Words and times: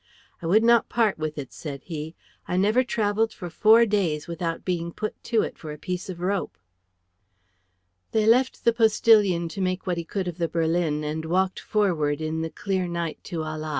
"I 0.41 0.47
would 0.47 0.63
not 0.63 0.89
part 0.89 1.19
with 1.19 1.37
it," 1.37 1.53
said 1.53 1.83
he. 1.83 2.15
"I 2.47 2.57
never 2.57 2.83
travelled 2.83 3.31
for 3.31 3.51
four 3.51 3.85
days 3.85 4.27
without 4.27 4.65
being 4.65 4.91
put 4.91 5.13
to 5.25 5.43
it 5.43 5.59
for 5.59 5.71
a 5.71 5.77
piece 5.77 6.09
of 6.09 6.21
rope." 6.21 6.57
They 8.11 8.25
left 8.25 8.65
the 8.65 8.73
postillion 8.73 9.47
to 9.49 9.61
make 9.61 9.85
what 9.85 9.97
he 9.97 10.03
could 10.03 10.27
of 10.27 10.39
the 10.39 10.49
berlin 10.49 11.03
and 11.03 11.25
walked 11.25 11.59
forward 11.59 12.19
in 12.19 12.41
the 12.41 12.49
clear 12.49 12.87
night 12.87 13.23
to 13.25 13.43
Ala. 13.43 13.69